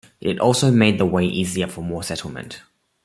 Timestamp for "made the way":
0.71-1.25